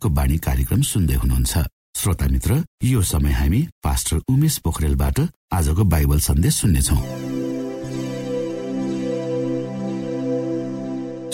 [0.00, 1.54] आशाको बाणी कार्यक्रम सुन्दै हुनुहुन्छ।
[1.92, 5.18] श्रोता मित्र यो समय हामी पास्टर उमेश पोखरेलबाट
[5.52, 6.96] आजको बाइबल सन्देश सुन्नेछौ।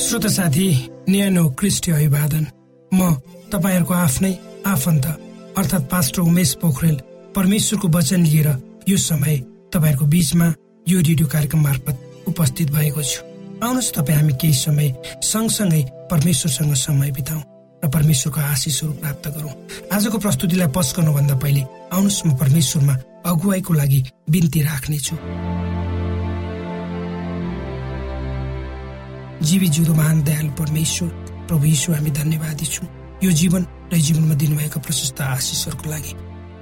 [0.03, 0.67] श्रोता साथी
[1.07, 2.45] न्यानो क्रिस्टी अभिवादन।
[2.93, 3.01] म
[3.55, 4.33] तपाईँहरूको आफ्नै
[4.67, 5.07] आफन्त
[5.55, 6.97] अर्थात् पास्टर उमेश पोखरेल
[7.39, 8.49] परमेश्वरको वचन लिएर
[8.89, 9.35] यो समय
[9.71, 10.47] तपाईँहरूको बीचमा
[10.91, 11.97] यो रेडियो कार्यक्रम मार्फत
[12.29, 13.21] उपस्थित भएको छु।
[13.63, 14.89] आउनुहोस् तपाईँ हामी केही समय
[15.23, 19.55] सँगसँगै परमेश्वरसँग समय बिताउँ। र परमेश्वरको आशिषहरू प्राप्त गरौँ।
[19.93, 21.63] आजको प्रस्तुतिलाई पस गर्नुभन्दा पहिले
[21.93, 22.95] आउनुहोस् म परमेश्वरमा
[23.27, 24.01] अगुवाईको लागि
[24.31, 25.15] बिन्ती राख्नेछु।
[29.47, 31.09] जीवी जुदो महान दयालु परमेश्वर
[31.49, 32.89] प्रभु यीशु हामी धन्यवादी छौँ।
[33.25, 33.63] यो जीवन
[33.93, 36.13] र जीवनमा दिनुभएका प्रशस्त आशिषहरूको लागि।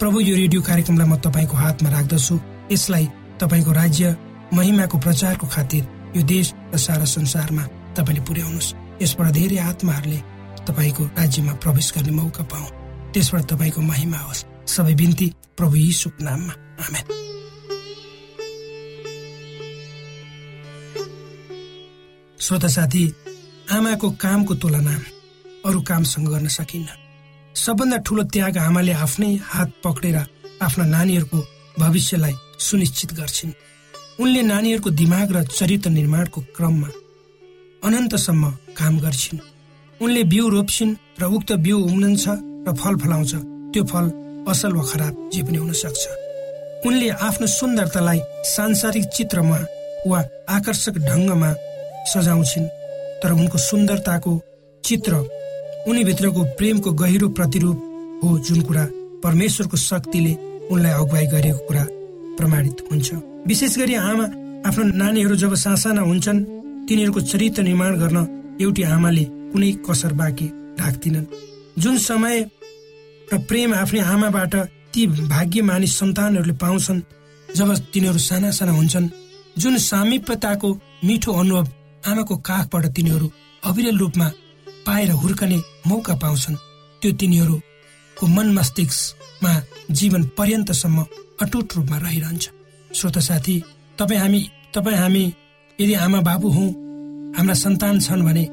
[0.01, 2.35] प्रभु यो रेडियो कार्यक्रमलाई म तपाईँको हातमा राख्दछु।
[2.73, 3.07] यसलाई
[3.41, 4.17] तपाईँको राज्य
[4.53, 5.83] महिमाको प्रचारको खातिर
[6.17, 7.65] यो देश र सारा संसारमा
[7.97, 10.19] तपाईँले पुर्याउनुहोस्। यसबाट धेरै आत्माहरूले
[10.69, 12.67] तपाईँको राज्यमा प्रवेश गर्ने मौका पाऊ।
[13.13, 16.53] त्यसबाट तपाईँको महिमा होस्। सबै बिन्ती प्रभु यीशुको नाममा।
[16.85, 17.05] आमेन।
[22.41, 23.13] श्रोता साथी
[23.73, 24.95] आमाको कामको तुलना
[25.67, 26.89] अरू कामसँग गर्न सकिन्न।
[27.55, 30.17] सबभन्दा ठुलो त्याग आमाले आफ्नै हात पक्रेर
[30.63, 31.39] आफ्ना नानीहरूको
[31.79, 33.53] भविष्यलाई सुनिश्चित गर्छिन्।
[34.21, 36.89] उनले नानीहरूको दिमाग र चरित्र निर्माणको क्रममा
[37.85, 39.54] अनन्तसम्म काम गर्छिन्।
[40.05, 42.25] उनले बिउ रोप्छिन् र उक्त बिउ उम्रन्छ
[42.67, 43.33] र फल फलाउँछ।
[43.73, 44.05] त्यो फल
[44.53, 46.03] असल वा खराब जे पनि हुन सक्छ।
[46.87, 49.59] उनले आफ्नो सुन्दरतालाई सांसारिक चित्रमा
[50.07, 50.19] वा
[50.57, 51.51] आकर्षक ढङ्गमा
[52.13, 52.67] सजाउँछिन्
[53.23, 54.33] तर उनको सुन्दरताको
[54.85, 55.13] चित्र
[55.89, 57.79] उनीभित्रको प्रेमको गहिरो प्रतिरूप
[58.25, 58.85] हो जुन कुरा
[59.25, 60.33] परमेश्वरको शक्तिले
[60.73, 61.85] उनलाई अगुवाई गरेको कुरा
[62.37, 63.09] प्रमाणित हुन्छ।
[63.49, 64.27] विशेष गरी आमा
[64.69, 66.45] आफ्नो नानीहरू जब सासाना हुन्छन्
[66.89, 68.19] तिनीहरूको चरित्र निर्माण गर्न
[68.61, 69.25] एउटी आमाले
[69.55, 70.47] कुनै कसर बाँकी
[70.81, 71.27] राख्दिनन्
[71.79, 72.37] जुन समय
[73.33, 74.55] र प्रेम आफ्नै आमाबाट
[74.93, 77.01] ती भाग्यमानी सन्तानहरूले पाउँछन्
[77.49, 79.13] जब तिनीहरू साना साना हुन्छन्
[79.59, 80.69] जुन सामिप्यताको
[81.05, 81.67] मिठो अनुभव
[82.11, 83.27] आमाको काखबाट तिनीहरू
[83.63, 84.29] अविरल रूपमा
[84.87, 86.61] पाएर हुर्कने मौका पाउँछन्
[87.03, 89.53] त्यो तिनीहरूको मन मस्तिष्कमा
[89.91, 91.07] जीवन पर्यन्तसम्म
[91.43, 92.45] अटुट रूपमा रहिरहन्छ।
[92.95, 93.55] श्रोत साथी
[93.99, 94.43] तपाईँ हामी
[94.75, 95.25] तपाईँ हामी
[95.79, 96.67] यदि आमा बाबु हौ
[97.37, 98.45] हाम्रा सन्तान छन् भने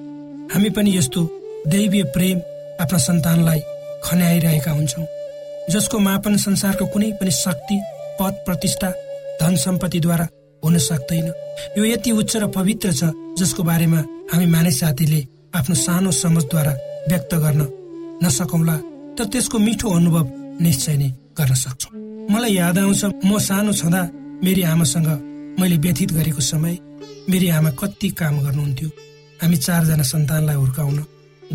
[0.54, 1.22] हामी पनि यस्तो
[1.68, 2.40] दैवीय प्रेम
[2.84, 3.60] आफ्ना सन्तानलाई
[4.04, 5.06] खन्याइरहेका हुन्छौँ।
[5.70, 7.76] जसको मापन संसारको कुनै पनि शक्ति
[8.20, 8.90] पद प्रतिष्ठा
[9.42, 10.28] धन सम्पत्तिद्वारा
[10.64, 11.28] हुन सक्दैन।
[11.78, 14.00] यो यति उच्च र पवित्र छ जसको बारेमा
[14.32, 15.22] हामी मानिस जातिले
[15.56, 16.74] आफ्नो सानो समझद्वारा
[17.10, 17.62] व्यक्त गर्न
[18.24, 18.76] नसकौँला
[19.18, 20.26] तर त्यसको मिठो अनुभव
[20.62, 21.94] निश्चय नै गर्न सक्छौँ।
[22.32, 24.02] मलाई याद आउँछ म सानो छँदा
[24.44, 25.08] मेरी आमासँग
[25.60, 26.78] मैले व्यथित गरेको समय।
[27.30, 28.90] मेरी आमा कति काम गर्नुहुन्थ्यो।
[29.42, 30.98] हामी चारजना सन्तानलाई हुर्काउन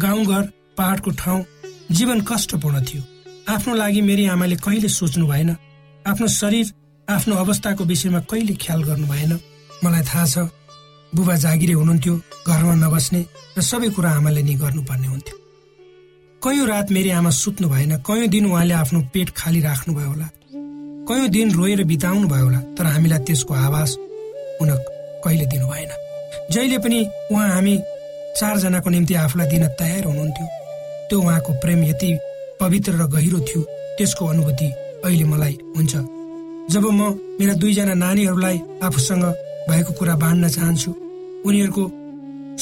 [0.02, 0.42] गाउँघर
[0.76, 1.44] पहाडको ठाउँ
[1.96, 3.02] जीवन कष्टपूर्ण थियो।
[3.54, 5.50] आफ्नो लागि मेरी आमाले कहिले सोच्नु भएन
[6.10, 6.66] आफ्नो शरीर
[7.08, 9.32] आफ्नो अवस्थाको विषयमा कहिले ख्याल गर्नु भएन।
[9.84, 10.38] मलाई थाहा छ
[11.14, 12.14] बुबा जागिरे हुनुहुन्थ्यो
[12.46, 13.20] घरमा नबस्ने
[13.56, 15.36] र सबै कुरा आमाले नै गर्नुपर्ने हुन्थ्यो।
[16.42, 20.28] कयौँ रात मेरी आमा सुत्नु भएन कयौँ दिन उहाँले आफ्नो पेट खाली राख्नुभयो होला।
[21.08, 23.90] कयौँ दिन रोएर बिताउनु भयो होला तर हामीलाई त्यसको आवाज
[24.58, 24.70] हुन
[25.24, 25.92] कहिले दिनु भएन।
[26.52, 26.98] जहिले पनि
[27.32, 27.74] उहाँ हामी
[28.38, 30.46] चारजनाको निम्ति आफूलाई दिन तयार हुनुहुन्थ्यो
[31.08, 32.10] त्यो उहाँको प्रेम यति
[32.60, 33.62] पवित्र र गहिरो थियो
[33.98, 34.68] त्यसको अनुभूति
[35.04, 35.94] अहिले मलाई हुन्छ।
[36.72, 37.00] जब म
[37.40, 39.24] मेरा दुईजना नानीहरूलाई आफूसँग
[39.68, 40.90] भएको कुरा बाँड्न चाहन्छु
[41.46, 41.84] उनीहरूको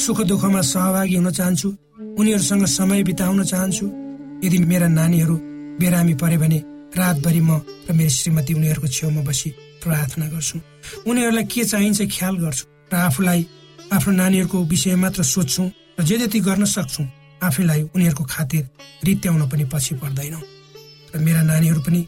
[0.03, 1.69] सुख दुःखमा सहभागी हुन चाहन्छु
[2.19, 3.87] उनीहरूसँग समय बिताउन चाहन्छु
[4.45, 5.37] यदि मेरा नानीहरू
[5.81, 6.59] बिरामी परे भने
[6.99, 9.50] रातभरि म र मेरो श्रीमती उनीहरूको छेउमा बसी
[9.83, 10.59] प्रार्थना गर्छु।
[11.09, 13.41] उनीहरूलाई के चाहिन्छ ख्याल गर्छु र आफूलाई
[13.93, 15.69] आफ्नो नानीहरूको विषय मात्र सोध्छौँ
[16.00, 17.07] र जे जति गर्न सक्छौँ
[17.43, 18.69] आफैलाई उनीहरूको खातिर
[19.05, 20.43] रित्याउन पनि पछि पर्दैनौँ।
[21.14, 22.00] र मेरा नानीहरू पनि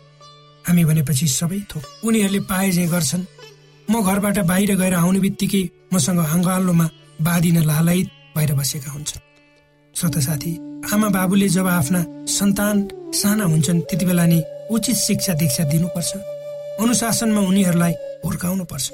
[0.64, 3.24] हामी भनेपछि सबै थोक। उनीहरूले पाए जे गर्छन्।
[3.88, 6.86] म घरबाट बाहिर गएर आउने बित्तिकै मसँग अङ्गालोमा
[7.22, 9.22] बाँधिन लालयित भएर बसेका हुन्छन्।
[9.94, 10.52] श्रोता साथी
[10.92, 12.76] आमा बाबुले जब आफ्ना सन्तान
[13.14, 14.40] साना हुन्छन् त्यति बेला नै
[14.70, 16.12] उचित शिक्षा दीक्षा दिनुपर्छ।
[16.82, 18.86] अनुशासनमा उनीहरूलाई हुर्काउनु पर्छ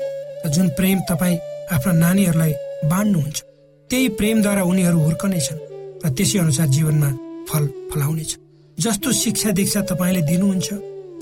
[0.44, 1.38] र जुन प्रेम तपाईँ
[1.72, 2.52] आफ्ना नानीहरूलाई
[2.90, 3.38] बाँड्नुहुन्छ।
[3.90, 5.60] त्यही प्रेमद्वारा उनीहरू हुर्कनेछन्
[6.04, 7.10] र त्यसै अनुसार जीवनमा
[7.48, 8.30] फल फलाउनेछ।
[8.78, 10.68] जस्तो शिक्षा दीक्षा तपाईँले दिनुहुन्छ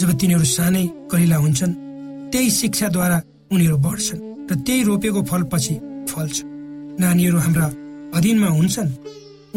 [0.01, 1.79] जब तिनीहरू सानै कलिला हुन्छन्
[2.33, 3.19] त्यही शिक्षाद्वारा
[3.53, 5.75] उनीहरू बढ्छन् र त्यही रोपेको फल पछि
[6.11, 6.37] फल्छ।
[7.03, 7.67] नानीहरू हाम्रा
[8.17, 8.91] अधीनमा हुन्छन्।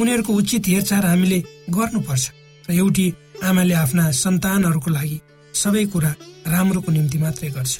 [0.01, 2.25] उनीहरूको उचित हेरचाह हामीले गर्नुपर्छ
[2.67, 3.05] र एउटी
[3.43, 5.17] आमाले आफ्ना सन्तानहरूको लागि
[5.53, 6.11] सबै कुरा
[6.53, 7.73] राम्रोको निम्ति मात्रै गर्छ।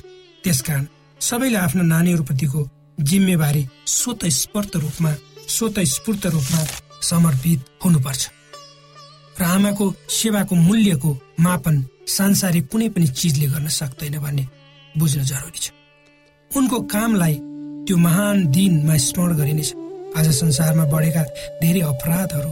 [0.44, 0.86] त्यसकारण
[1.22, 2.62] सबैले आफ्ना नानीहरूप्रतिको
[3.02, 5.16] जिम्मेवारी स्वत स्फूर्त रूपमा
[5.48, 6.66] स्वत स्फूर्त रूपमा
[7.02, 8.30] समर्पित हुनुपर्छ।
[9.40, 14.48] र आमाको सेवाको मूल्यको मापन सांसारिक कुनै पनि चिजले गर्न सक्दैन भन्ने
[14.98, 15.72] बुझ्न जरुरी छ।
[16.58, 17.36] उनको कामलाई
[17.86, 19.74] त्यो महान दिनमा स्मरण गरिनेछ।
[20.18, 21.24] आज संसारमा बढेका
[21.62, 22.52] धेरै अपराधहरू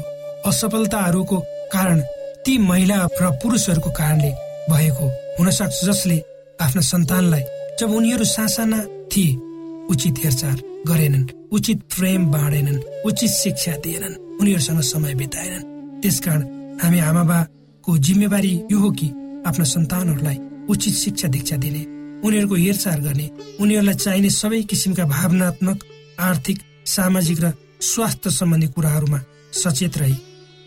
[0.49, 1.37] असफलताहरूको
[1.73, 2.01] कारण
[2.45, 4.31] ती महिला र पुरुषहरूको कारणले
[4.69, 5.05] भएको
[5.39, 6.17] हुनसक्छ जसले
[6.61, 7.43] आफ्ना सन्तानलाई
[7.79, 8.79] जब उनीहरू सासाना
[9.11, 9.50] थिए
[9.89, 10.55] उचित हेरचाह
[10.87, 15.67] गरेनन् उचित प्रेम बाँडेनन् उचित शिक्षा दिएनन् उनीहरूसँग समय बिताएनन्।
[16.01, 16.41] त्यसकारण
[16.81, 19.07] हामी आमा बाको जिम्मेवारी यो हो कि
[19.47, 20.37] आफ्ना सन्तानहरूलाई
[20.69, 21.81] उचित शिक्षा दीक्षा दिने
[22.25, 23.27] उनीहरूको हेरचाह गर्ने
[23.59, 25.77] उनीहरूलाई चाहिने सबै किसिमका भावनात्मक
[26.19, 29.19] आर्थिक सामाजिक र स्वास्थ्य सम्बन्धी कुराहरूमा
[29.53, 30.15] सचेत रही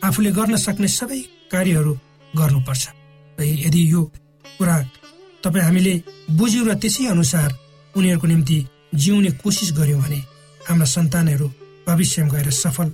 [0.05, 1.21] आफूले गर्न सक्ने सबै
[1.53, 1.93] कार्यहरू
[2.37, 2.85] गर्नुपर्छ।
[3.39, 4.03] यदि यो
[4.59, 4.77] कुरा
[5.45, 5.95] तपाईँ हामीले
[6.31, 7.51] बुझ्यौँ र त्यसै अनुसार
[7.97, 8.59] उनीहरूको निम्ति
[8.95, 10.21] जिउने कोसिस गर्यौँ भने
[10.69, 11.49] हाम्रा सन्तानहरू
[11.89, 12.93] भविष्यमा गएर सफल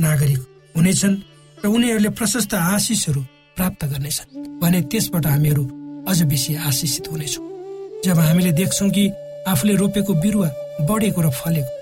[0.00, 0.40] नागरिक
[0.76, 1.16] हुनेछन्
[1.64, 3.20] र उनीहरूले प्रशस्त आशिषहरू
[3.56, 5.64] प्राप्त गर्नेछन् भने त्यसबाट हामीहरू
[6.08, 7.44] अझ बेसी आशिषित हुनेछौँ।
[8.04, 9.04] जब हामीले देख्छौँ कि
[9.50, 10.48] आफूले रोपेको बिरुवा
[10.88, 11.72] बढेको र फलेको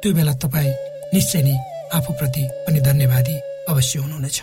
[0.00, 0.72] त्यो बेला तपाईँ
[1.14, 1.56] निश्चय नै
[1.96, 3.34] आफूप्रति पनि धन्यवादी
[3.70, 4.38] अवश्य हुनुहुनेछ।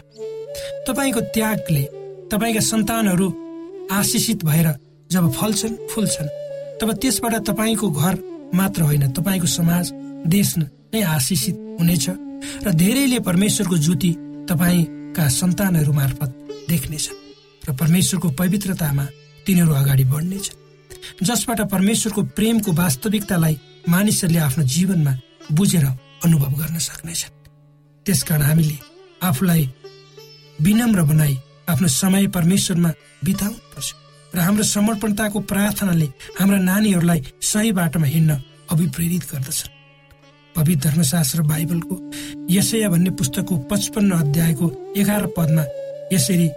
[0.88, 1.84] तपाईँको त्यागले
[2.32, 3.27] तपाईँका सन्तानहरू
[3.91, 4.68] आशिषित भएर
[5.12, 6.34] जब फल्छन् फुल्छन्
[6.82, 8.15] तब त्यसबाट तपाईँको घर
[8.53, 9.91] मात्र होइन तपाईँको समाज
[10.27, 12.06] देश नै आशिषित हुनेछ
[12.65, 14.12] र धेरैले परमेश्वरको ज्योति
[14.50, 16.29] तपाईँका सन्तानहरू मार्फत
[16.70, 17.06] देख्नेछ
[17.63, 19.06] र परमेश्वरको पवित्रतामा
[19.46, 20.48] तिनीहरू अगाडि बढ्नेछ
[21.22, 23.56] जसबाट परमेश्वरको प्रेमको वास्तविकतालाई
[23.88, 25.13] मानिसहरूले आफ्नो जीवनमा
[25.51, 25.86] बुझेर
[26.25, 27.22] अनुभव गर्न सक्नेछ
[28.06, 28.77] त्यसकारण हामीले
[29.22, 29.63] आफूलाई
[30.60, 31.36] विनम्र बनाई
[31.70, 32.91] आफ्नो समय परमेश्वरमा
[33.24, 36.08] बिताउनु पर्छ र हाम्रो समर्पणताको प्रार्थनाले
[36.40, 38.32] हाम्रा नानीहरूलाई सही बाटोमा हिँड्न
[38.72, 39.78] अभिप्रेरित गर्दछन्।
[40.56, 41.96] पवित्र धर्मशास्त्र बाइबलको
[42.52, 44.66] यसैया भन्ने पुस्तकको पचपन्न अध्यायको
[44.98, 45.64] एघार पदमा
[46.14, 46.48] यसरी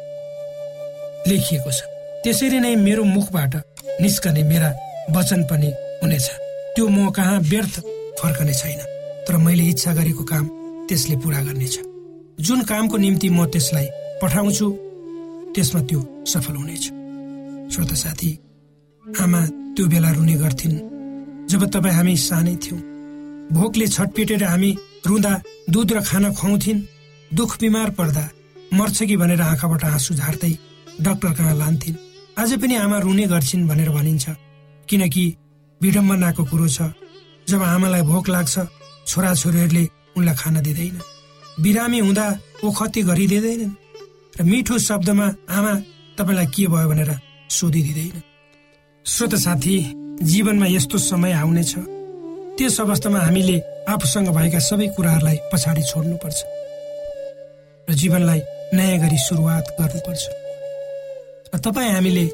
[1.28, 1.80] लेखिएको छ
[2.24, 3.54] त्यसरी नै मेरो मुखबाट
[4.00, 4.70] निस्कने मेरा
[5.10, 5.70] वचन पनि
[6.02, 6.26] हुनेछ।
[6.74, 7.74] त्यो म कहाँ व्यर्थ
[8.20, 8.80] फर्कने छैन
[9.26, 10.44] तर मैले इच्छा गरेको काम
[10.88, 11.74] त्यसले पुरा गर्नेछ।
[12.40, 13.86] जुन कामको निम्ति म त्यसलाई
[14.22, 14.66] पठाउँछु
[15.54, 16.84] त्यसमा त्यो सफल हुनेछ।
[17.72, 18.30] श्रोता साथी
[19.04, 19.40] आमा
[19.74, 20.76] त्यो बेला रुने गर्थिन्।
[21.48, 22.80] जब तपाईँ हामी सानै थियौँ
[23.48, 24.70] भोकले छटपिटेर हामी
[25.06, 25.32] रुँदा
[25.72, 26.84] दुध र खाना खुवाउँथिन्
[27.30, 28.24] दुख बिमार पर्दा
[28.76, 30.52] मर्छ कि भनेर आँखाबाट आँसु झार्दै
[31.00, 31.96] डक्टर कहाँ लान्थिन्।
[32.36, 34.24] अझै पनि आमा रुने गर्छिन् भनेर भनिन्छ
[34.88, 35.24] किनकि
[35.80, 36.92] विडम्बनाको कुरो छ।
[37.48, 38.54] जब आमालाई भोक लाग्छ
[39.08, 39.84] छोराछोरीहरूले
[40.16, 40.96] उनलाई खाना दिँदैन।
[41.64, 42.26] बिरामी हुँदा
[42.64, 43.76] ओखती गरिदिँदैनन्।
[44.36, 45.26] र मिठो शब्दमा
[45.56, 45.72] आमा
[46.18, 46.88] तपाईँलाई के भयो?
[46.88, 47.12] भनेर
[47.52, 48.22] सोधिदिँदैन।
[49.06, 49.76] श्रोत साथी
[50.22, 51.74] जीवनमा यस्तो समय आउनेछ।
[52.56, 53.56] त्यस अवस्थामा हामीले
[53.88, 56.40] आफूसँग भएका सबै कुराहरूलाई पछाडि छोड्नुपर्छ
[57.88, 58.40] र जीवनलाई
[58.74, 60.24] नयाँ गरी सुरुवात गर्नुपर्छ।
[61.54, 62.24] र तपाईँ हामीले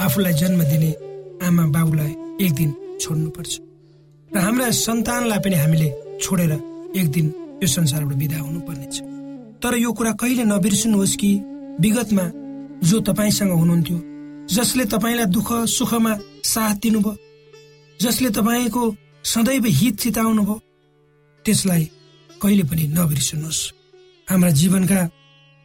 [0.00, 0.90] आफूलाई जन्म दिने
[1.46, 2.12] आमा बाबुलाई
[2.44, 3.52] एक दिन छोड्नुपर्छ।
[4.30, 5.88] र हाम्रा सन्तानलाई पनि हामीले
[6.22, 6.52] छोडेर
[6.96, 7.26] एक दिन
[7.62, 8.96] यो संसारबाट विदा हुनुपर्नेछ।
[9.62, 11.30] तर यो कुरा कहिले नबिर्सनुहोस् कि
[11.80, 12.24] विगतमा
[12.88, 13.98] जो तपाईँसँग हुनुहुन्थ्यो
[14.50, 16.12] जसले तपाईँलाई दुःख सुखमा
[16.44, 17.16] साथ दिनुभयो
[18.00, 20.60] जसले तपाईँको सदैव हित चिताउनु भयो
[21.44, 21.84] त्यसलाई
[22.42, 23.72] कहिले पनि नबिर्सनुहोस्।
[24.30, 25.00] हाम्रा जीवनका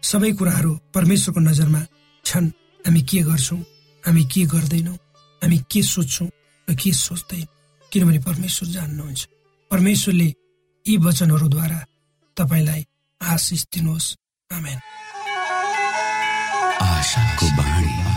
[0.04, 1.82] सबै कुराहरू परमेश्वरको नजरमा
[2.26, 2.48] छन्।
[2.86, 3.60] हामी के गर्छौँ?
[4.06, 4.98] हामी के गर्दैनौँ?
[5.44, 6.30] हामी के सोच्छौँ
[6.70, 7.46] र के सोच्दैन?
[7.92, 9.28] किनभने परमेश्वर जान्नुहुन्छ।
[9.72, 10.34] परमेश्वरले
[10.86, 11.86] यी वचनहरूद्वारा
[12.38, 12.86] तपाईँलाई
[13.22, 14.16] आशिष दिनुहोस्।
[14.54, 14.80] आमेन।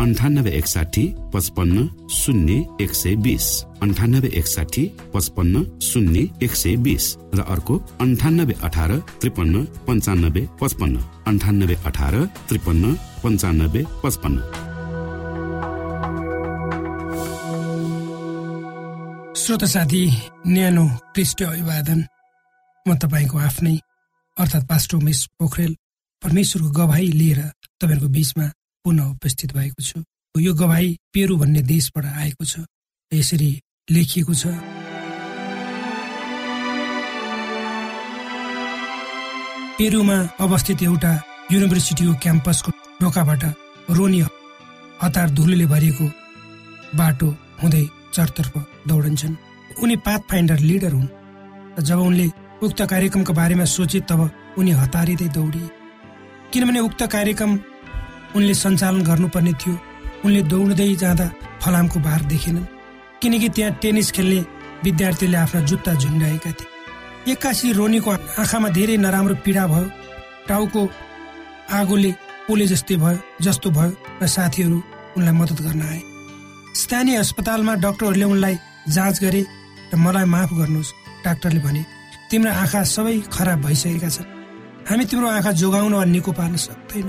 [0.00, 3.64] अन्ठानब्बे एकसाठी पचपन्न शून्य एक सय बिस.
[3.82, 7.16] अन्ठानब्बे एकसाठी पचपन्न शून्य एक सय बिस.
[7.34, 10.96] र अर्को अन्ठानब्बे अठार त्रिपन्न पन्चानब्बे पचपन्न.
[11.26, 12.14] अन्ठानब्बे अठार
[12.48, 14.38] त्रिपन्न पन्चानब्बे पचपन्न.
[19.36, 20.02] श्रोत साथी
[20.46, 22.00] न्यानो क्रिस्ट अभिवादन।
[22.88, 23.76] म तपाईँको आफ्नै
[24.38, 25.76] अर्थात् पास्टो मिस पोखरेल
[26.22, 27.40] परमेश्वरको गवाई लिएर
[27.80, 28.46] तपाईँहरूको बिचमा
[28.84, 30.02] पुनः उपस्थित भएको छु।
[30.34, 32.64] यो गवाई पेरु भन्ने देशबाट आएको छ।
[33.12, 33.50] यसरी
[33.88, 34.46] लेखिएको छ।
[39.78, 41.12] पेरुमा अवस्थित एउटा
[41.52, 42.70] युनिभर्सिटीको क्याम्पसको
[43.00, 43.44] ढोकाबाट
[43.90, 44.20] रोनी
[45.02, 46.06] हतार धुलोले भरिएको
[46.96, 47.28] बाटो
[47.62, 48.52] हुँदै चारतर्फ
[48.88, 49.36] दौडन्छन्।
[49.82, 52.26] उनी पाथ फाइन्डर लिडर हुन् जब उनले
[52.62, 54.20] उक्त कार्यक्रमको बारेमा सोचे तब
[54.58, 55.68] उनी हतारिँदै दौडिए।
[56.52, 57.56] किनभने उक्त कार्यक्रम
[58.36, 59.74] उनले सञ्चालन गर्नुपर्ने थियो।
[60.24, 61.26] उनले दौड्दै जाँदा
[61.62, 62.66] फलामको भार देखेनन्।
[63.20, 64.40] किनकि त्यहाँ टेनिस खेल्ने
[64.84, 69.88] विद्यार्थीले आफ्ना जुत्ता झुन्डाएका थिए। एक्कासी रोनीको आँखामा धेरै नराम्रो पीडा भयो।
[70.48, 70.82] टाउको
[71.70, 72.10] आगोले
[72.46, 74.78] पोले जस्तै भयो जस्तो भयो र साथीहरू
[75.16, 76.00] उनलाई मद्दत गर्न आए।
[76.74, 78.56] स्थानीय अस्पतालमा डाक्टरहरूले उनलाई
[78.88, 79.42] जाँच गरे
[79.92, 81.82] र मलाई माफ गर्नुहोस् डाक्टरले भने
[82.30, 84.28] तिम्रो आँखा सबै खराब भइसकेका छन्।
[84.88, 87.08] हामी तिम्रो आँखा जोगाउन वा निको पार्न सक्दैन।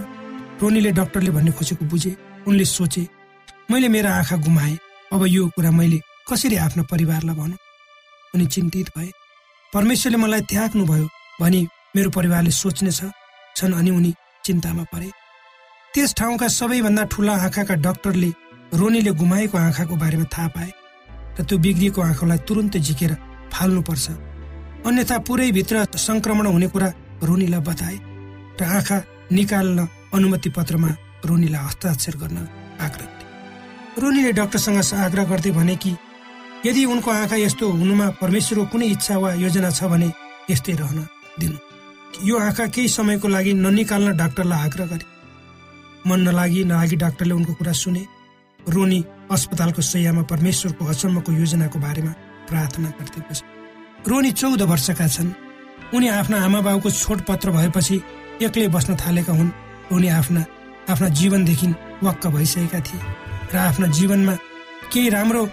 [0.61, 2.11] रोनीले डाक्टरले भन्ने खोजेको बुझे
[2.47, 3.01] उनले सोचे
[3.71, 4.77] मैले मेरो आँखा गुमाएँ
[5.13, 7.57] अब यो कुरा मैले कसरी आफ्नो परिवारलाई भनौँ?
[8.33, 9.09] उनी चिन्तित भए।
[9.73, 11.07] परमेश्वरले मलाई त्याग्नु भयो
[11.41, 11.61] भनी
[11.95, 13.01] मेरो परिवारले सोच्नेछ
[13.55, 14.13] छन् अनि उनी
[14.45, 15.09] चिन्तामा परे।
[15.93, 18.29] त्यस ठाउँका सबैभन्दा ठुला आँखाका डाक्टरले
[18.79, 20.71] रोनीले गुमाएको आँखाको बारेमा थाहा पाए
[21.39, 23.13] र त्यो बिग्रिएको आँखालाई तुरन्तै झिकेर
[23.51, 24.05] फाल्नुपर्छ।
[24.87, 26.89] अन्यथा पुरै भित्र संक्रमण हुने कुरा
[27.23, 27.97] रोनीलाई बताए
[28.61, 28.97] र आँखा
[29.31, 30.89] निकाल्न अनुमति पत्रमा
[31.25, 32.37] रोनीलाई हस्ताक्षर गर्न
[32.81, 33.07] आग्रह
[34.01, 35.95] रोनीले डाक्टरसँग आग्रह गर्दै भने कि
[36.65, 40.11] यदि उनको आँखा यस्तो हुनुमा परमेश्वरको कुनै इच्छा वा योजना छ भने
[40.49, 41.07] यस्तै रहन
[41.39, 41.57] दिनु।
[42.27, 45.05] यो आँखा केही समयको लागि ननिकाल्न डाक्टरलाई आग्रह गरे।
[46.07, 48.03] मन नलागी नलागी डाक्टरले उनको कुरा सुने।
[48.59, 48.99] रोनी
[49.31, 52.11] अस्पतालको सैयामा परमेश्वरको अचम्मको योजनाको बारेमा
[52.49, 53.43] प्रार्थना गर्दै बसे।
[54.09, 55.31] रोनी चौध वर्षका छन्।
[55.95, 58.01] उनी आफ्ना आमा बाबुको छोट पत्र भएपछि
[58.43, 59.51] एक्लै बस्न थालेका हुन्।
[59.91, 60.45] उनी आफ्ना
[60.89, 61.67] आफ्ना जीवनदेखि
[62.03, 63.01] वाक्क भइसकेका थिए
[63.53, 64.35] र आफ्ना जीवनमा
[64.93, 65.45] केही राम्रो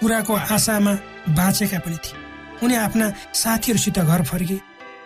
[0.00, 0.92] कुराको आशामा
[1.30, 2.18] बाँचेका पनि थिए।
[2.62, 4.58] उनी आफ्ना साथीहरूसित घर फर्के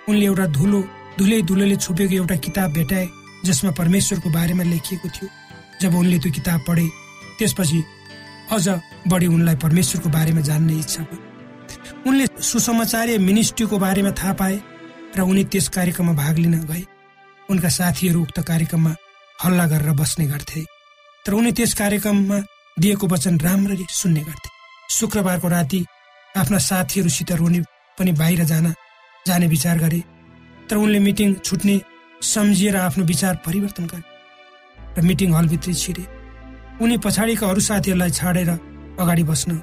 [0.09, 0.81] उनले एउटा धुलो
[1.19, 3.09] धुलै धुलोले छोपेको एउटा किताब भेटाए
[3.45, 5.29] जसमा परमेश्वरको बारेमा लेखिएको थियो।
[5.81, 6.87] जब उनले त्यो किताब पढे
[7.39, 7.83] त्यसपछि
[8.53, 8.69] अझ
[9.09, 11.21] बढी उनलाई परमेश्वरको बारेमा जान्ने इच्छा भयो।
[12.09, 14.61] उनले सुसमाचार्य मिनिस्ट्रीको बारेमा थाहा पाए
[15.17, 16.85] र उनी त्यस कार्यक्रममा भाग लिन गए।
[17.49, 18.93] उनका साथीहरू उक्त कार्यक्रममा
[19.39, 20.65] हल्ला गरेर बस्ने गर्थे
[21.25, 22.39] तर उनी त्यस कार्यक्रममा
[22.77, 24.49] दिएको वचन राम्ररी सुन्ने गर्थे।
[24.91, 25.85] शुक्रबारको राति
[26.37, 27.61] आफ्ना साथीहरूसित रोनी
[27.99, 28.67] पनि बाहिर जान
[29.27, 30.03] जाने विचार गरे
[30.69, 31.81] तर उनले मिटिङ छुट्ने
[32.25, 34.05] सम्झिएर आफ्नो विचार परिवर्तन गरे
[34.99, 36.05] र मिटिङ हलभित्र छिरे।
[36.83, 38.51] उनी पछाडिका अरू साथीहरूलाई छाडेर
[39.01, 39.61] अगाडि बस्न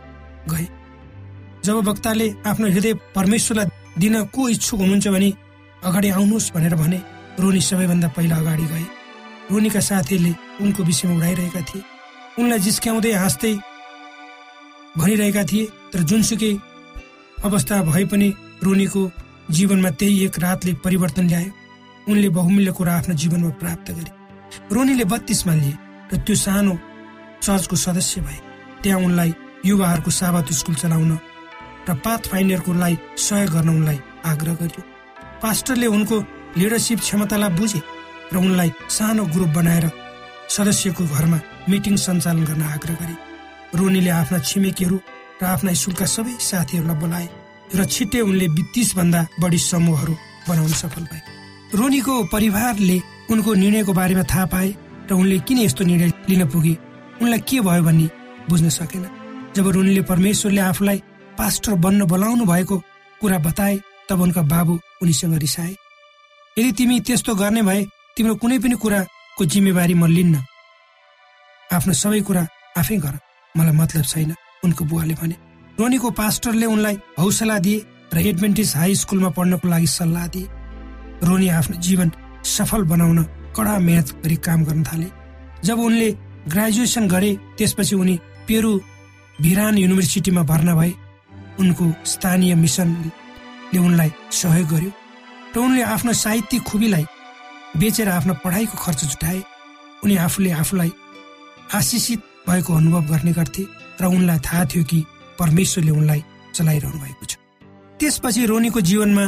[0.50, 0.67] गए।
[1.65, 3.67] जब वक्ताले आफ्नो हृदय परमेश्वरलाई
[4.00, 5.30] दिन को इच्छुक हुनुहुन्छ भने
[5.84, 7.00] अगाडि आउनुहोस् भनेर भने
[7.39, 8.86] रोनी सबैभन्दा पहिला अगाडि गए।
[9.52, 11.84] रोनीका साथीले उनको विषयमा उडाइरहेका थिए।
[12.39, 13.54] उनलाई जिस्क्याउँदै हाँस्दै
[14.98, 16.54] भनिरहेका थिए तर जुनसुकै
[17.43, 18.30] अवस्था भए पनि
[18.63, 19.02] रोनीको
[19.52, 21.52] जीवनमा त्यही एक रातले परिवर्तन ल्यायो।
[22.10, 24.12] उनले बहुमूल्य कुरा आफ्नो जीवनमा प्राप्त गरे।
[24.72, 25.78] रोनीले बत्तीसमा लिए
[26.13, 26.74] र त्यो सानो
[27.43, 28.39] चर्चको सदस्य भए।
[28.84, 29.34] त्यहाँ उनलाई
[29.65, 31.12] युवाहरूको साबत स्कुल चलाउन
[31.89, 34.82] र पाथ फाइन्डरकोलाई सहयोग गर्न उनलाई आग्रह गर्यो।
[35.41, 36.17] पास्टरले उनको
[36.58, 37.82] लिडरसिप क्षमतालाई बुझे
[38.34, 39.86] र उनलाई सानो ग्रुप बनाएर
[40.50, 41.39] सदस्यको घरमा
[41.70, 43.16] मिटिङ सञ्चालन गर्न आग्रह गरे।
[43.80, 44.98] रोनीले आफ्ना छिमेकीहरू
[45.42, 47.28] र आफ्ना स्कुलका सबै साथीहरूलाई बोलाए
[47.76, 48.48] र छिट्टै उनले
[48.98, 50.13] भन्दा बढी समूहहरू
[50.48, 51.22] बनाउन सफल भए।
[51.74, 52.98] रोनीको परिवारले
[53.32, 54.70] उनको निर्णयको बारेमा थाहा पाए
[55.10, 56.74] र उनले किन यस्तो निर्णय लिन पुगे
[57.22, 58.08] उनलाई के भयो भन्ने
[58.50, 59.06] बुझ्न सकेन।
[59.56, 61.00] जब रोनीले परमेश्वरले आफूलाई
[61.38, 62.78] पास्टर बन्न बोलाउनु भएको
[63.22, 63.76] कुरा बताए
[64.10, 65.76] तब उनका बाबु उनीसँग रिसाए।
[66.58, 67.82] यदि तिमी त्यस्तो गर्ने भए
[68.18, 70.36] तिम्रो कुनै पनि कुराको जिम्मेवारी म लिन्न।
[71.74, 72.44] आफ्नो सबै कुरा
[72.78, 73.16] आफै गर
[73.56, 74.32] मलाई मतलब छैन
[74.63, 75.36] उनको बुवाले भने।
[75.80, 80.52] रोनीको पास्टरले उनलाई हौसला दिए र एडभेन्टिज हाई स्कुलमा पढ्नको लागि सल्लाह दिए।
[81.26, 82.12] रोनी आफ्नो जीवन
[82.46, 83.20] सफल बनाउन
[83.58, 85.10] कडा मेहनत गरी काम गर्न थाले।
[85.66, 86.10] जब उनले
[86.54, 88.16] ग्रेजुएसन गरे त्यसपछि उनी
[88.48, 88.72] पेरु
[89.42, 90.94] भिरान युनिभर्सिटीमा भर्ना भए।
[91.60, 92.89] उनको स्थानीय मिसन
[93.74, 94.92] ले उनलाई सहयोग गर्यो।
[95.56, 97.06] र उनले आफ्नो साहित्यिक खुबीलाई
[97.78, 99.42] बेचेर आफ्नो पढाइको खर्च जुटाए।
[100.04, 100.92] उनी आफूले आफूलाई
[101.74, 103.63] आशिषित भएको अनुभव गर्ने गर्थे
[104.02, 105.00] र उनलाई थाहा थियो कि
[105.39, 106.24] परमेश्वरले उनलाई
[106.56, 107.38] चलाइरहनु भएको छ।
[108.00, 109.26] त्यसपछि रोनीको जीवनमा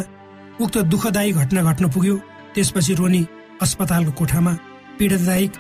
[0.62, 2.16] उक्त दुःखदायी घटना घट्न पुग्यो।
[2.56, 3.22] त्यसपछि रोनी
[3.62, 4.54] अस्पतालको कोठामा
[4.98, 5.52] पीडादायक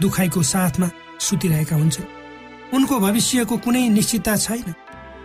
[0.00, 0.88] दुखाइको साथमा
[1.20, 2.12] सुतिरहेका हुन्छन्।
[2.74, 4.74] उनको भविष्यको कुनै निश्चितता छैन।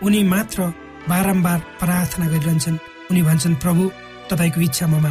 [0.02, 0.58] उनी मात्र
[1.08, 2.78] बारम्बार प्रार्थना गरिरहन्छन्।
[3.10, 3.90] उनी भन्छन् प्रभु
[4.30, 5.10] तपाईँको इच्छा ममा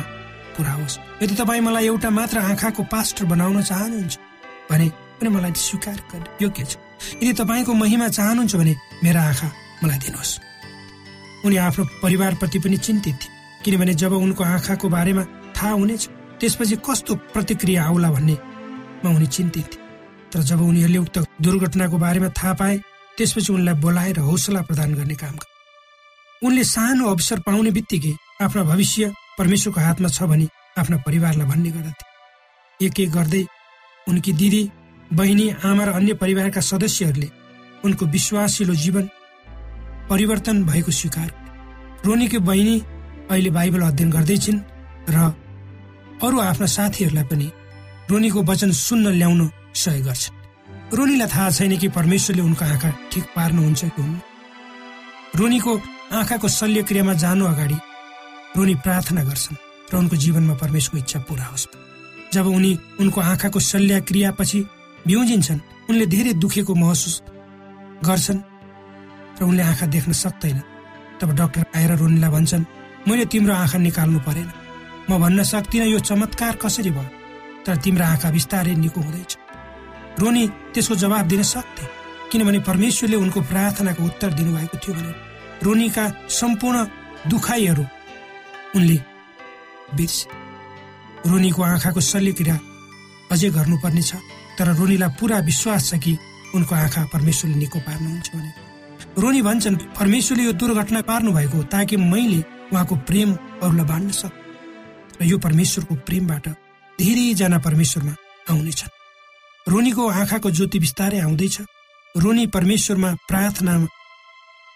[0.56, 4.18] पुरा होस्। यदि तपाईँ मलाई एउटा मात्र आँखाको पास्टर बनाउन चाहनुहुन्छ
[4.72, 4.88] भने
[5.20, 6.78] पनि मलाई स्वीकार गर्ने योग्य छ।
[7.24, 8.74] यदि तपाईँको महिमा चाहनुहुन्छ भने
[9.04, 9.48] मेरा आँखा
[9.84, 10.40] मलाई दिनुहोस्।
[11.46, 13.32] उनी आफ्नो परिवारप्रति पनि चिन्तित थिए
[13.64, 15.24] किनभने जब उनको आँखाको बारेमा
[15.56, 16.04] थाहा हुनेछ
[16.40, 19.84] त्यसपछि कस्तो प्रतिक्रिया आउला भन्नेमा उनी चिन्तित थिए।
[20.32, 22.78] तर जब उनीहरूले उक्त दुर्घटनाको बारेमा थाहा पाए
[23.18, 25.54] त्यसपछि उनलाई बोलाएर हौसला प्रदान गर्ने काम गरे।
[26.42, 32.86] उनले सानो अवसर पाउने बित्तिकै आफ्नो भविष्य परमेश्वरको हातमा छ भने आफ्ना परिवारलाई भन्ने गर्दथे।
[32.86, 33.44] एक एक गर्दै
[34.08, 34.62] उनकी दिदी
[35.14, 37.30] बहिनी आमा र अन्य परिवारका सदस्यहरूले
[37.86, 39.06] उनको विश्वासिलो जीवन
[40.10, 41.30] परिवर्तन भएको स्वीकार
[42.06, 42.76] रोनीकी बहिनी
[43.32, 44.60] अहिले बाइबल अध्ययन गर्दैछिन्
[45.10, 45.16] र
[46.20, 47.48] अरू आफ्ना साथीहरूलाई पनि
[48.12, 50.36] रोनीको वचन सुन्न ल्याउन सहयोग गर्छन्।
[50.92, 54.20] रोनीलाई थाहा छैन कि परमेश्वरले उनको आँखा ठिक पार्नुहुन्छ कि हुन्न।
[55.40, 55.82] रोनीको
[56.20, 57.78] आँखाको शल्यक्रियामा जानु अगाडि
[58.56, 59.58] रोनी प्रार्थना गर्छन्
[59.94, 61.68] र उनको जीवनमा परमेश्वरको इच्छा पूरा होस्।
[62.34, 64.60] जब उनी उनको आँखाको शल्यक्रियापछि
[65.08, 67.16] भ्युजिन्छन् उनले धेरै दुखेको महसुस
[68.04, 68.40] गर्छन्
[69.40, 70.62] र उनले आँखा देख्न सक्दैन।
[71.22, 72.66] तब डाक्टर आएर रोनीलाई भन्छन्
[73.08, 74.50] मैले तिम्रो आँखा निकाल्नु परेन।
[75.10, 77.10] म भन्न सक्दिनँ यो चमत्कार कसरी भयो?
[77.66, 79.32] तर तिम्रो आँखा बिस्तारै निको हुँदैछ
[80.20, 81.86] रोनी त्यसको जवाब दिन सक्थे
[82.32, 85.12] किनभने परमेश्वरले उनको प्रार्थनाको उत्तर दिनुभएको थियो भने
[85.64, 86.78] रोनीका सम्पूर्ण
[87.30, 87.84] दुखाइहरू
[88.76, 88.98] उनले
[89.96, 90.28] बिर्से।
[91.30, 92.56] रोनीको आँखाको शल्यक्रिया
[93.32, 94.12] अझै गर्नुपर्नेछ
[94.58, 96.18] तर रोनीलाई पुरा विश्वास छ कि
[96.56, 98.52] उनको आँखा परमेश्वरले निको पार्नुहुन्छ भने।
[99.22, 102.40] रोनी भन्छन् परमेश्वरले यो दुर्घटना पार्नु भएको ताकि मैले
[102.72, 103.30] उहाँको प्रेम
[103.64, 104.34] अरूलाई बाँड्न सक
[105.22, 106.46] र यो परमेश्वरको प्रेमबाट
[107.00, 108.14] धेरैजना परमेश्वरमा
[108.52, 108.94] आउनेछन्।
[109.68, 111.58] रोनीको आँखाको ज्योति बिस्तारै आउँदैछ।
[112.16, 113.74] रोनी परमेश्वरमा प्रार्थना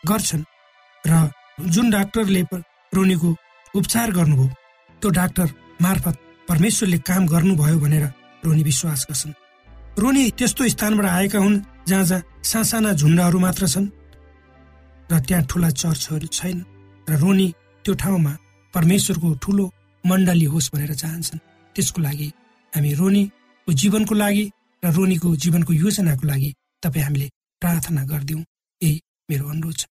[0.07, 0.43] गर्छन्
[1.03, 1.31] र
[1.67, 2.41] जुन डाक्टरले
[2.95, 3.29] रोनीको
[3.75, 4.47] उपचार गर्नुभयो।
[5.01, 5.47] त्यो डाक्टर
[5.81, 6.15] मार्फत
[6.49, 8.05] परमेश्वरले काम गर्नुभयो भनेर
[8.45, 9.33] रोनी विश्वास गर्छन्।
[9.99, 13.87] रोनी त्यस्तो स्थानबाट आएका हुन् जहाँ जहाँ सासाना झुन्डाहरू मात्र छन्
[15.11, 16.57] र त्यहाँ ठुला चर्चहरू छैन
[17.07, 17.47] र रोनी
[17.85, 18.33] त्यो ठाउँमा
[18.73, 19.65] परमेश्वरको ठुलो
[20.03, 21.39] मण्डली होस् भनेर चाहन्छन्।
[21.75, 22.27] त्यसको लागि
[22.73, 24.45] हामी रोनीको जीवनको लागि
[24.83, 26.49] र रोनीको जीवनको योजनाको लागि
[26.83, 27.27] तपाईँ हामीले
[27.61, 28.43] प्रार्थना गरिदिउँ।
[28.81, 29.83] यही मेरो अनुरोध छ।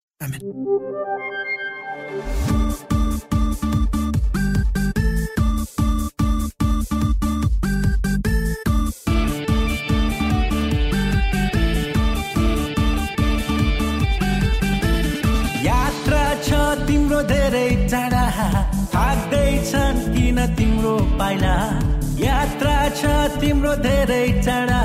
[21.19, 21.55] पाइला।
[22.19, 24.81] यात्रा छ तिम्रो धेरै टाढा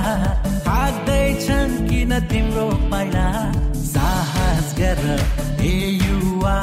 [0.66, 3.27] थाक्दैछन् किन तिम्रो पाइला?
[3.92, 5.05] साहस गर
[5.61, 6.57] हे युवा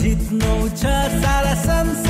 [0.00, 2.07] जित्नु छ सारा संसार।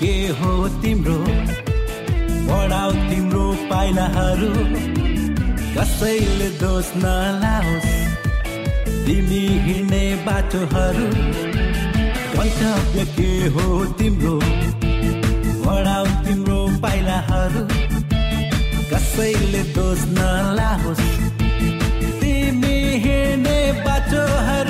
[0.00, 1.18] के हो तिम्रो?
[2.46, 4.48] बढाउ तिम्रो पाइलाहरू।
[5.76, 7.84] कसैले दोष नलाओस्।
[9.06, 11.06] तिमी हिँड्ने बाटोहरू।
[12.36, 14.36] गन्तव्य के हो तिम्रो?
[15.66, 17.66] बढाउ तिम्रो पाइलाहरू।
[18.94, 21.00] कसैले दोष नलाओस्।
[22.20, 24.69] तिमी हिँड्ने बाटोहरू।